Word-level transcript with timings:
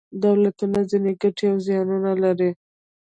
دولتونه 0.23 0.79
ځینې 0.89 1.11
ګټې 1.21 1.45
او 1.51 1.57
زیانونه 1.65 2.11
لري. 2.23 2.51